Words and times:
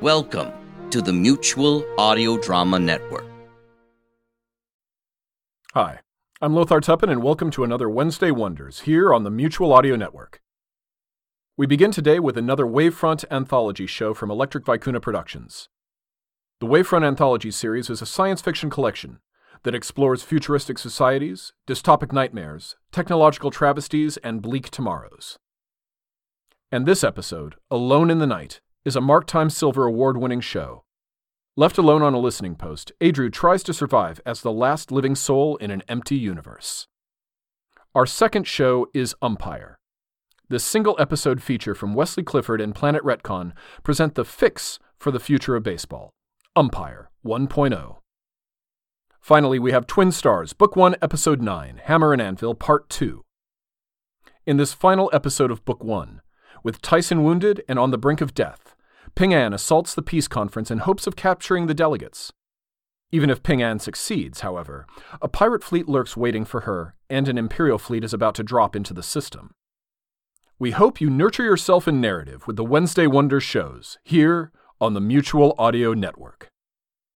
Welcome 0.00 0.52
to 0.90 1.02
the 1.02 1.12
Mutual 1.12 1.84
Audio 1.98 2.38
Drama 2.38 2.78
Network. 2.78 3.26
Hi, 5.74 5.98
I'm 6.40 6.54
Lothar 6.54 6.80
Tuppan, 6.80 7.10
and 7.10 7.20
welcome 7.20 7.50
to 7.50 7.64
another 7.64 7.90
Wednesday 7.90 8.30
Wonders 8.30 8.82
here 8.82 9.12
on 9.12 9.24
the 9.24 9.30
Mutual 9.30 9.72
Audio 9.72 9.96
Network. 9.96 10.40
We 11.56 11.66
begin 11.66 11.90
today 11.90 12.20
with 12.20 12.38
another 12.38 12.64
Wavefront 12.64 13.24
anthology 13.28 13.88
show 13.88 14.14
from 14.14 14.30
Electric 14.30 14.64
Vicuna 14.64 15.02
Productions. 15.02 15.68
The 16.60 16.68
Wavefront 16.68 17.04
Anthology 17.04 17.50
series 17.50 17.90
is 17.90 18.00
a 18.00 18.06
science 18.06 18.40
fiction 18.40 18.70
collection 18.70 19.18
that 19.64 19.74
explores 19.74 20.22
futuristic 20.22 20.78
societies, 20.78 21.54
dystopic 21.66 22.12
nightmares, 22.12 22.76
technological 22.92 23.50
travesties, 23.50 24.16
and 24.18 24.42
bleak 24.42 24.70
tomorrows. 24.70 25.40
And 26.70 26.86
this 26.86 27.02
episode, 27.02 27.56
Alone 27.68 28.10
in 28.10 28.20
the 28.20 28.28
Night, 28.28 28.60
is 28.88 28.96
a 28.96 29.02
Mark 29.02 29.26
Time 29.26 29.50
Silver 29.50 29.84
Award 29.84 30.16
winning 30.16 30.40
show. 30.40 30.82
Left 31.56 31.76
alone 31.76 32.00
on 32.00 32.14
a 32.14 32.18
listening 32.18 32.54
post, 32.54 32.90
Adru 33.02 33.30
tries 33.30 33.62
to 33.64 33.74
survive 33.74 34.18
as 34.24 34.40
the 34.40 34.50
last 34.50 34.90
living 34.90 35.14
soul 35.14 35.56
in 35.56 35.70
an 35.70 35.82
empty 35.90 36.16
universe. 36.16 36.86
Our 37.94 38.06
second 38.06 38.46
show 38.46 38.88
is 38.94 39.14
Umpire. 39.20 39.78
This 40.48 40.64
single 40.64 40.96
episode 40.98 41.42
feature 41.42 41.74
from 41.74 41.92
Wesley 41.92 42.22
Clifford 42.22 42.62
and 42.62 42.74
Planet 42.74 43.02
Retcon 43.02 43.52
present 43.82 44.14
the 44.14 44.24
fix 44.24 44.78
for 44.96 45.10
the 45.10 45.20
future 45.20 45.54
of 45.54 45.62
baseball 45.62 46.14
Umpire 46.56 47.10
1.0. 47.22 47.96
Finally, 49.20 49.58
we 49.58 49.70
have 49.70 49.86
Twin 49.86 50.10
Stars, 50.10 50.54
Book 50.54 50.76
1, 50.76 50.96
Episode 51.02 51.42
9, 51.42 51.82
Hammer 51.84 52.14
and 52.14 52.22
Anvil, 52.22 52.54
Part 52.54 52.88
2. 52.88 53.22
In 54.46 54.56
this 54.56 54.72
final 54.72 55.10
episode 55.12 55.50
of 55.50 55.66
Book 55.66 55.84
1, 55.84 56.22
with 56.62 56.80
Tyson 56.80 57.22
wounded 57.22 57.62
and 57.68 57.78
on 57.78 57.90
the 57.90 57.98
brink 57.98 58.20
of 58.20 58.32
death, 58.32 58.67
Ping 59.18 59.34
An 59.34 59.52
assaults 59.52 59.96
the 59.96 60.02
peace 60.02 60.28
conference 60.28 60.70
in 60.70 60.78
hopes 60.78 61.08
of 61.08 61.16
capturing 61.16 61.66
the 61.66 61.74
delegates. 61.74 62.32
Even 63.10 63.30
if 63.30 63.42
Ping 63.42 63.60
An 63.60 63.80
succeeds, 63.80 64.42
however, 64.42 64.86
a 65.20 65.26
pirate 65.26 65.64
fleet 65.64 65.88
lurks 65.88 66.16
waiting 66.16 66.44
for 66.44 66.60
her, 66.60 66.94
and 67.10 67.26
an 67.26 67.36
Imperial 67.36 67.78
fleet 67.78 68.04
is 68.04 68.14
about 68.14 68.36
to 68.36 68.44
drop 68.44 68.76
into 68.76 68.94
the 68.94 69.02
system. 69.02 69.50
We 70.60 70.70
hope 70.70 71.00
you 71.00 71.10
nurture 71.10 71.42
yourself 71.42 71.88
in 71.88 72.00
narrative 72.00 72.46
with 72.46 72.54
the 72.54 72.64
Wednesday 72.64 73.08
Wonders 73.08 73.42
shows 73.42 73.98
here 74.04 74.52
on 74.80 74.94
the 74.94 75.00
Mutual 75.00 75.56
Audio 75.58 75.94
Network. 75.94 76.46